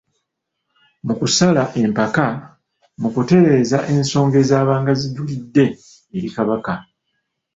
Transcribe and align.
Mu 1.05 1.13
kusala 1.19 1.63
empaka, 1.81 2.27
mu 3.01 3.07
kutereeza 3.13 3.77
ensonga 3.93 4.35
ezaabanga 4.43 4.91
zijulidde 5.01 5.65
eri 6.15 6.29
Kabaka. 6.35 6.75